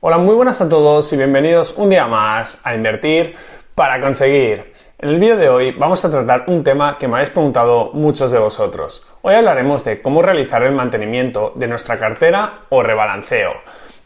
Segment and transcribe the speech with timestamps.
[0.00, 3.34] Hola, muy buenas a todos y bienvenidos un día más a Invertir
[3.74, 4.72] para conseguir.
[4.96, 8.30] En el vídeo de hoy vamos a tratar un tema que me habéis preguntado muchos
[8.30, 9.04] de vosotros.
[9.22, 13.54] Hoy hablaremos de cómo realizar el mantenimiento de nuestra cartera o rebalanceo.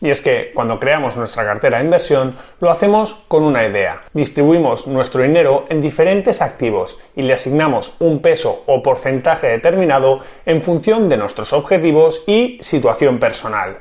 [0.01, 4.01] Y es que cuando creamos nuestra cartera de inversión lo hacemos con una idea.
[4.15, 10.63] Distribuimos nuestro dinero en diferentes activos y le asignamos un peso o porcentaje determinado en
[10.63, 13.77] función de nuestros objetivos y situación personal.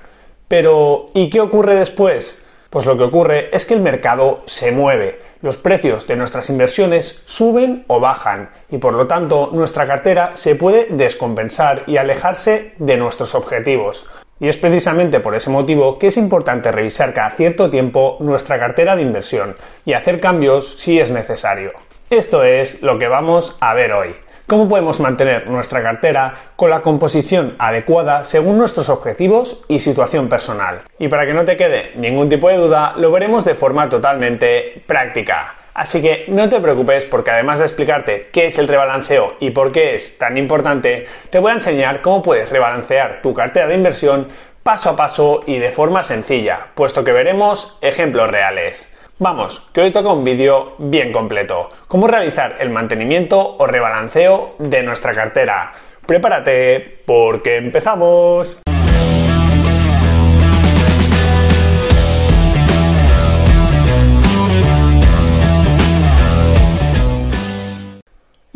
[0.51, 2.43] Pero, ¿y qué ocurre después?
[2.69, 7.23] Pues lo que ocurre es que el mercado se mueve, los precios de nuestras inversiones
[7.23, 12.97] suben o bajan y por lo tanto nuestra cartera se puede descompensar y alejarse de
[12.97, 14.11] nuestros objetivos.
[14.41, 18.97] Y es precisamente por ese motivo que es importante revisar cada cierto tiempo nuestra cartera
[18.97, 21.71] de inversión y hacer cambios si es necesario.
[22.09, 24.13] Esto es lo que vamos a ver hoy.
[24.47, 30.81] ¿Cómo podemos mantener nuestra cartera con la composición adecuada según nuestros objetivos y situación personal?
[30.99, 34.83] Y para que no te quede ningún tipo de duda, lo veremos de forma totalmente
[34.85, 35.55] práctica.
[35.73, 39.71] Así que no te preocupes porque además de explicarte qué es el rebalanceo y por
[39.71, 44.27] qué es tan importante, te voy a enseñar cómo puedes rebalancear tu cartera de inversión
[44.63, 48.97] paso a paso y de forma sencilla, puesto que veremos ejemplos reales.
[49.23, 51.69] Vamos, que hoy toca un vídeo bien completo.
[51.87, 55.71] Cómo realizar el mantenimiento o rebalanceo de nuestra cartera.
[56.07, 58.63] Prepárate porque empezamos.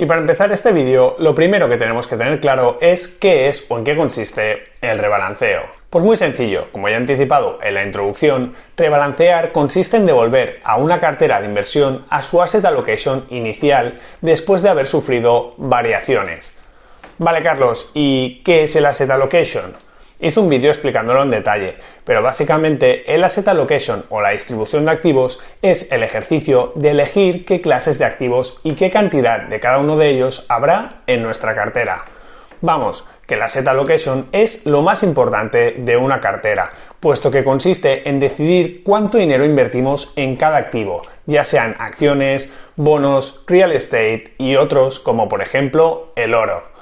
[0.05, 3.65] Y para empezar este vídeo, lo primero que tenemos que tener claro es qué es
[3.69, 5.63] o en qué consiste el rebalanceo.
[5.89, 10.77] Pues muy sencillo, como ya he anticipado en la introducción, rebalancear consiste en devolver a
[10.77, 16.55] una cartera de inversión a su asset allocation inicial después de haber sufrido variaciones.
[17.17, 19.84] Vale, Carlos, ¿y qué es el asset allocation?
[20.17, 24.91] Hice un vídeo explicándolo en detalle, pero básicamente el asset allocation o la distribución de
[24.91, 29.79] activos es el ejercicio de elegir qué clases de activos y qué cantidad de cada
[29.79, 32.05] uno de ellos habrá en nuestra cartera.
[32.61, 38.07] Vamos, que el asset allocation es lo más importante de una cartera, puesto que consiste
[38.07, 44.55] en decidir cuánto dinero invertimos en cada activo, ya sean acciones, bonos, real estate y
[44.55, 46.74] otros como por ejemplo el oro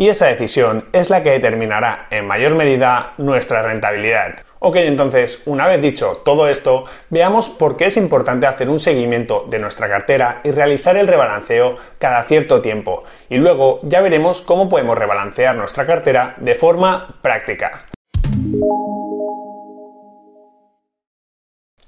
[0.00, 4.36] y esa decisión es la que determinará en mayor medida nuestra rentabilidad.
[4.58, 9.44] Ok, entonces, una vez dicho todo esto, veamos por qué es importante hacer un seguimiento
[9.50, 13.02] de nuestra cartera y realizar el rebalanceo cada cierto tiempo.
[13.28, 17.84] Y luego ya veremos cómo podemos rebalancear nuestra cartera de forma práctica.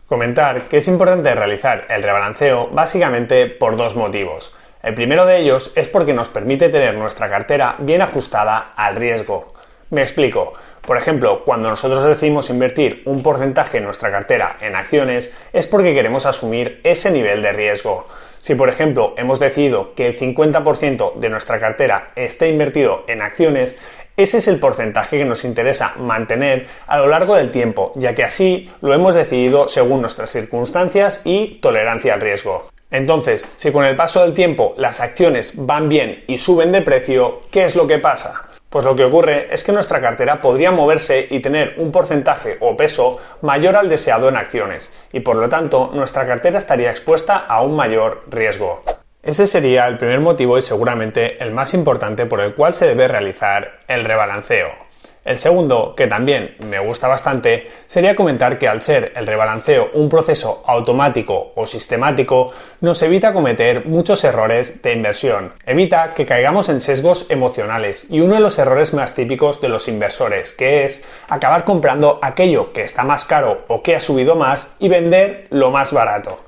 [0.06, 4.54] Comentar que es importante realizar el rebalanceo básicamente por dos motivos.
[4.82, 9.52] El primero de ellos es porque nos permite tener nuestra cartera bien ajustada al riesgo.
[9.90, 10.54] Me explico.
[10.80, 15.94] Por ejemplo, cuando nosotros decidimos invertir un porcentaje en nuestra cartera en acciones es porque
[15.94, 18.08] queremos asumir ese nivel de riesgo.
[18.38, 23.80] Si por ejemplo hemos decidido que el 50% de nuestra cartera esté invertido en acciones,
[24.16, 28.24] ese es el porcentaje que nos interesa mantener a lo largo del tiempo, ya que
[28.24, 32.72] así lo hemos decidido según nuestras circunstancias y tolerancia al riesgo.
[32.92, 37.40] Entonces, si con el paso del tiempo las acciones van bien y suben de precio,
[37.50, 38.50] ¿qué es lo que pasa?
[38.68, 42.76] Pues lo que ocurre es que nuestra cartera podría moverse y tener un porcentaje o
[42.76, 47.62] peso mayor al deseado en acciones, y por lo tanto nuestra cartera estaría expuesta a
[47.62, 48.82] un mayor riesgo.
[49.22, 53.08] Ese sería el primer motivo y seguramente el más importante por el cual se debe
[53.08, 54.70] realizar el rebalanceo.
[55.24, 60.08] El segundo, que también me gusta bastante, sería comentar que al ser el rebalanceo un
[60.08, 62.50] proceso automático o sistemático,
[62.80, 68.34] nos evita cometer muchos errores de inversión, evita que caigamos en sesgos emocionales y uno
[68.34, 73.04] de los errores más típicos de los inversores, que es acabar comprando aquello que está
[73.04, 76.40] más caro o que ha subido más y vender lo más barato.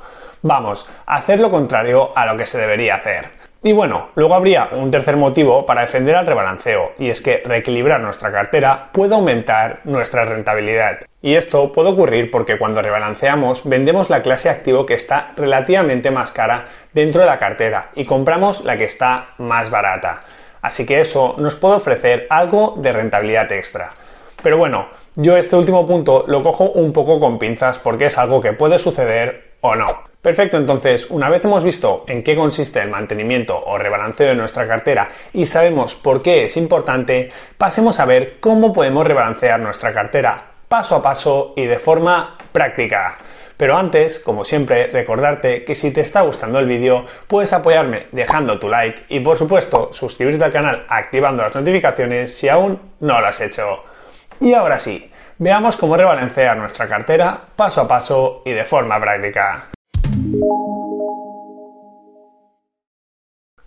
[0.46, 3.28] Vamos, hacer lo contrario a lo que se debería hacer.
[3.62, 8.02] Y bueno, luego habría un tercer motivo para defender al rebalanceo, y es que reequilibrar
[8.02, 10.98] nuestra cartera puede aumentar nuestra rentabilidad.
[11.22, 16.30] Y esto puede ocurrir porque cuando rebalanceamos vendemos la clase activo que está relativamente más
[16.30, 20.24] cara dentro de la cartera y compramos la que está más barata.
[20.60, 23.92] Así que eso nos puede ofrecer algo de rentabilidad extra.
[24.42, 28.42] Pero bueno, yo este último punto lo cojo un poco con pinzas porque es algo
[28.42, 30.13] que puede suceder o no.
[30.24, 34.66] Perfecto, entonces, una vez hemos visto en qué consiste el mantenimiento o rebalanceo de nuestra
[34.66, 40.42] cartera y sabemos por qué es importante, pasemos a ver cómo podemos rebalancear nuestra cartera
[40.66, 43.18] paso a paso y de forma práctica.
[43.58, 48.58] Pero antes, como siempre, recordarte que si te está gustando el vídeo, puedes apoyarme dejando
[48.58, 53.26] tu like y por supuesto suscribirte al canal activando las notificaciones si aún no lo
[53.26, 53.82] has hecho.
[54.40, 59.73] Y ahora sí, Veamos cómo rebalancear nuestra cartera paso a paso y de forma práctica.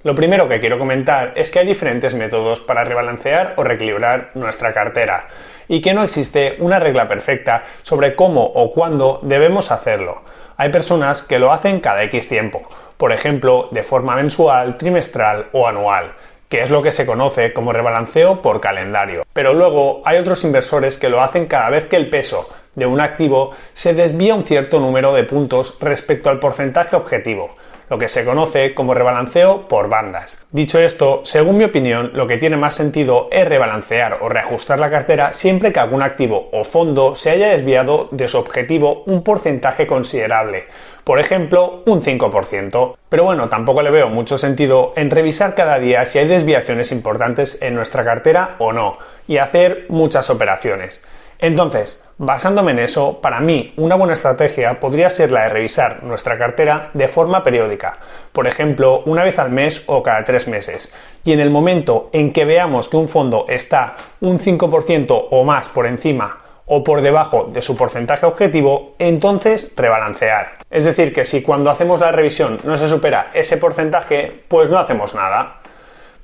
[0.03, 4.73] Lo primero que quiero comentar es que hay diferentes métodos para rebalancear o reequilibrar nuestra
[4.73, 5.27] cartera
[5.67, 10.21] y que no existe una regla perfecta sobre cómo o cuándo debemos hacerlo.
[10.55, 15.67] Hay personas que lo hacen cada X tiempo, por ejemplo, de forma mensual, trimestral o
[15.67, 16.11] anual
[16.49, 19.25] que es lo que se conoce como rebalanceo por calendario.
[19.33, 23.01] Pero luego hay otros inversores que lo hacen cada vez que el peso de un
[23.01, 27.49] activo se desvía un cierto número de puntos respecto al porcentaje objetivo
[27.89, 30.45] lo que se conoce como rebalanceo por bandas.
[30.51, 34.89] Dicho esto, según mi opinión, lo que tiene más sentido es rebalancear o reajustar la
[34.89, 39.87] cartera siempre que algún activo o fondo se haya desviado de su objetivo un porcentaje
[39.87, 40.65] considerable,
[41.03, 42.97] por ejemplo, un 5%.
[43.07, 47.61] Pero bueno, tampoco le veo mucho sentido en revisar cada día si hay desviaciones importantes
[47.61, 48.97] en nuestra cartera o no,
[49.27, 51.05] y hacer muchas operaciones.
[51.39, 56.37] Entonces, basándome en eso, para mí una buena estrategia podría ser la de revisar nuestra
[56.37, 57.97] cartera de forma periódica,
[58.31, 60.93] por ejemplo, una vez al mes o cada tres meses.
[61.23, 65.69] Y en el momento en que veamos que un fondo está un 5% o más
[65.69, 70.57] por encima o por debajo de su porcentaje objetivo, entonces rebalancear.
[70.69, 74.77] Es decir, que si cuando hacemos la revisión no se supera ese porcentaje, pues no
[74.77, 75.61] hacemos nada.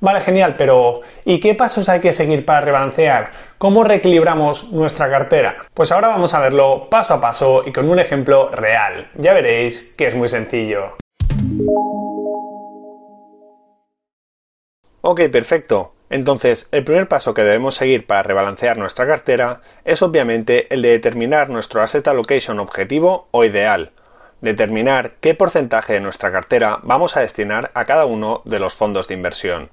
[0.00, 3.30] Vale, genial, pero ¿y qué pasos hay que seguir para rebalancear?
[3.58, 5.56] ¿Cómo reequilibramos nuestra cartera?
[5.72, 9.08] Pues ahora vamos a verlo paso a paso y con un ejemplo real.
[9.14, 10.96] Ya veréis que es muy sencillo.
[15.00, 15.92] Ok, perfecto.
[16.10, 20.90] Entonces, el primer paso que debemos seguir para rebalancear nuestra cartera es obviamente el de
[20.90, 23.92] determinar nuestro asset allocation objetivo o ideal.
[24.40, 29.08] Determinar qué porcentaje de nuestra cartera vamos a destinar a cada uno de los fondos
[29.08, 29.70] de inversión.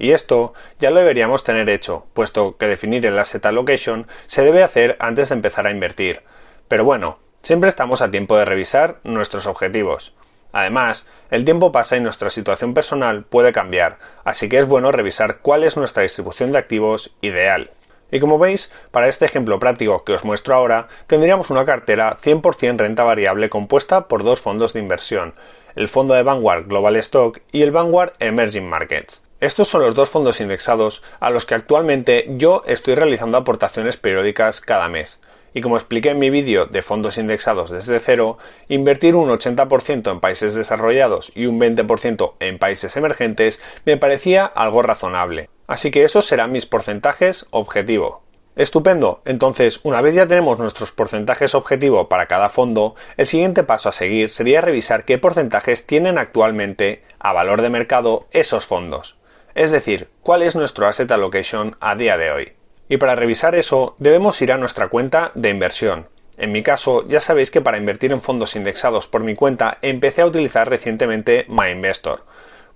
[0.00, 4.64] Y esto ya lo deberíamos tener hecho, puesto que definir el asset allocation se debe
[4.64, 6.22] hacer antes de empezar a invertir.
[6.68, 10.14] Pero bueno, siempre estamos a tiempo de revisar nuestros objetivos.
[10.52, 15.40] Además, el tiempo pasa y nuestra situación personal puede cambiar, así que es bueno revisar
[15.40, 17.70] cuál es nuestra distribución de activos ideal.
[18.10, 22.78] Y como veis, para este ejemplo práctico que os muestro ahora, tendríamos una cartera 100%
[22.78, 25.34] renta variable compuesta por dos fondos de inversión,
[25.76, 29.29] el fondo de Vanguard Global Stock y el Vanguard Emerging Markets.
[29.40, 34.60] Estos son los dos fondos indexados a los que actualmente yo estoy realizando aportaciones periódicas
[34.60, 35.18] cada mes.
[35.54, 38.36] Y como expliqué en mi vídeo de fondos indexados desde cero,
[38.68, 44.82] invertir un 80% en países desarrollados y un 20% en países emergentes me parecía algo
[44.82, 45.48] razonable.
[45.66, 48.22] Así que esos serán mis porcentajes objetivo.
[48.56, 49.22] Estupendo.
[49.24, 53.92] Entonces, una vez ya tenemos nuestros porcentajes objetivo para cada fondo, el siguiente paso a
[53.92, 59.19] seguir sería revisar qué porcentajes tienen actualmente a valor de mercado esos fondos.
[59.54, 62.52] Es decir, cuál es nuestro asset allocation a día de hoy.
[62.88, 66.06] Y para revisar eso, debemos ir a nuestra cuenta de inversión.
[66.36, 70.22] En mi caso, ya sabéis que para invertir en fondos indexados por mi cuenta empecé
[70.22, 72.24] a utilizar recientemente MyInvestor.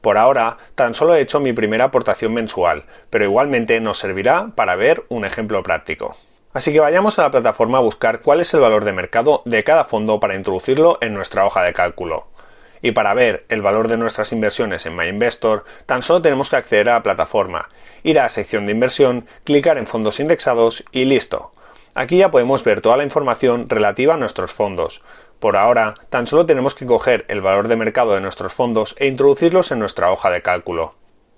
[0.01, 4.77] Por ahora, tan solo he hecho mi primera aportación mensual, pero igualmente nos servirá para
[4.77, 6.15] ver un ejemplo práctico.
[6.53, 9.65] Así que vayamos a la plataforma a buscar cuál es el valor de mercado de
[9.65, 12.27] cada fondo para introducirlo en nuestra hoja de cálculo.
[12.85, 16.91] Y para ver el valor de nuestras inversiones en MyInvestor, tan solo tenemos que acceder
[16.91, 17.71] a la plataforma,
[18.03, 21.53] ir a la sección de inversión, clicar en fondos indexados y listo.
[21.95, 25.03] Aquí ya podemos ver toda la información relativa a nuestros fondos.
[25.41, 29.07] Por ahora, tan solo tenemos que coger el valor de mercado de nuestros fondos e
[29.07, 30.95] introducirlos en nuestra hoja de cálculo.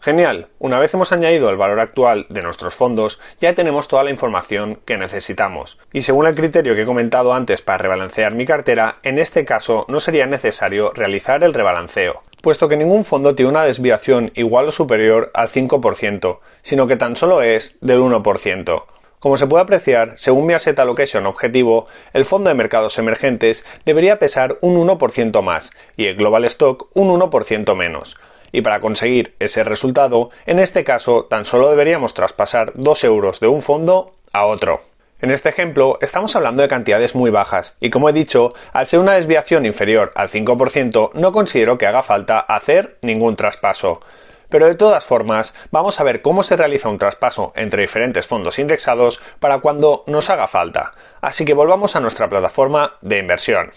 [0.07, 4.13] Genial, una vez hemos añadido el valor actual de nuestros fondos, ya tenemos toda la
[4.13, 5.81] información que necesitamos.
[5.93, 9.85] Y según el criterio que he comentado antes para rebalancear mi cartera, en este caso
[9.89, 14.71] no sería necesario realizar el rebalanceo, puesto que ningún fondo tiene una desviación igual o
[14.71, 18.85] superior al 5%, sino que tan solo es del 1%.
[19.19, 24.21] Como se puede apreciar, según mi asset allocation objetivo, el fondo de mercados emergentes debería
[24.21, 28.17] pesar un 1% más y el global stock un 1% menos
[28.53, 33.49] y para conseguir ese resultado, en este caso tan solo deberíamos traspasar 2 euros de
[33.49, 34.81] un fondo a otro.
[35.21, 39.01] En este ejemplo estamos hablando de cantidades muy bajas y como he dicho, al ser
[39.01, 44.01] una desviación inferior al 5% no considero que haga falta hacer ningún traspaso.
[44.49, 48.59] Pero de todas formas, vamos a ver cómo se realiza un traspaso entre diferentes fondos
[48.59, 50.93] indexados para cuando nos haga falta.
[51.21, 53.73] Así que volvamos a nuestra plataforma de inversión.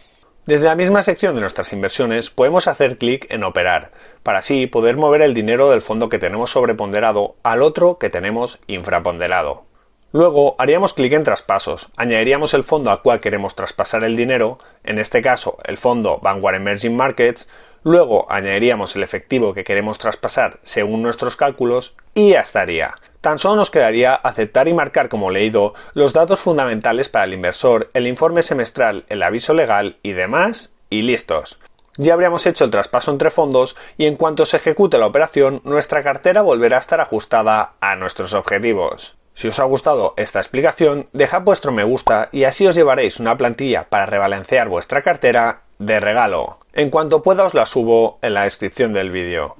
[0.50, 3.91] Desde la misma sección de nuestras inversiones podemos hacer clic en Operar,
[4.24, 8.60] para así poder mover el dinero del fondo que tenemos sobreponderado al otro que tenemos
[8.65, 9.65] infraponderado.
[10.12, 14.98] Luego haríamos clic en Traspasos, añadiríamos el fondo al cual queremos traspasar el dinero, en
[14.98, 17.48] este caso el fondo Vanguard Emerging Markets,
[17.84, 22.96] luego añadiríamos el efectivo que queremos traspasar según nuestros cálculos y ya estaría.
[23.21, 27.89] Tan solo nos quedaría aceptar y marcar como leído los datos fundamentales para el inversor,
[27.93, 31.59] el informe semestral, el aviso legal y demás, y listos.
[31.97, 36.01] Ya habríamos hecho el traspaso entre fondos y en cuanto se ejecute la operación, nuestra
[36.01, 39.17] cartera volverá a estar ajustada a nuestros objetivos.
[39.33, 43.38] Si os ha gustado esta explicación, dejad vuestro me gusta y así os llevaréis una
[43.38, 46.59] plantilla para rebalancear vuestra cartera de regalo.
[46.73, 49.57] En cuanto pueda os la subo en la descripción del vídeo.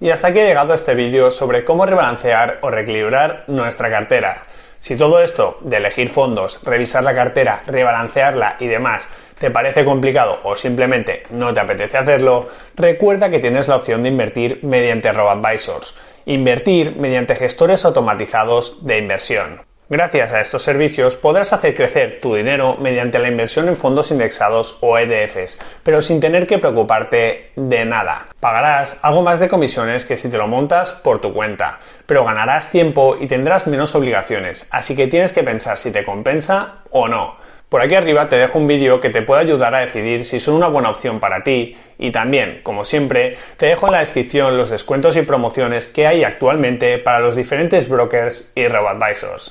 [0.00, 4.42] Y hasta aquí ha llegado este vídeo sobre cómo rebalancear o reequilibrar nuestra cartera.
[4.80, 9.08] Si todo esto de elegir fondos, revisar la cartera, rebalancearla y demás
[9.38, 14.10] te parece complicado o simplemente no te apetece hacerlo, recuerda que tienes la opción de
[14.10, 15.94] invertir mediante RoboAdvisors
[16.26, 19.60] invertir mediante gestores automatizados de inversión.
[19.90, 24.78] Gracias a estos servicios podrás hacer crecer tu dinero mediante la inversión en fondos indexados
[24.80, 28.28] o ETFs, pero sin tener que preocuparte de nada.
[28.40, 32.70] Pagarás algo más de comisiones que si te lo montas por tu cuenta, pero ganarás
[32.70, 37.36] tiempo y tendrás menos obligaciones, así que tienes que pensar si te compensa o no.
[37.68, 40.54] Por aquí arriba te dejo un vídeo que te puede ayudar a decidir si son
[40.54, 44.70] una buena opción para ti y también, como siempre, te dejo en la descripción los
[44.70, 49.50] descuentos y promociones que hay actualmente para los diferentes brokers y robo-advisors.